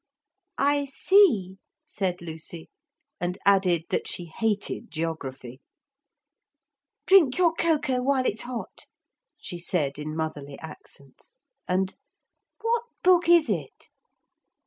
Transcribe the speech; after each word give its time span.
'I 0.57 0.85
see,' 0.85 1.57
said 1.85 2.23
Lucy, 2.23 2.71
and 3.19 3.37
added 3.45 3.83
that 3.91 4.07
she 4.07 4.25
hated 4.25 4.89
geography. 4.89 5.61
'Drink 7.05 7.37
your 7.37 7.53
cocoa 7.53 8.01
while 8.01 8.25
it's 8.25 8.41
hot,' 8.41 8.87
she 9.37 9.59
said 9.59 9.99
in 9.99 10.15
motherly 10.15 10.57
accents, 10.57 11.37
and 11.67 11.95
'what 12.61 12.81
book 13.03 13.29
is 13.29 13.47
it?' 13.47 13.89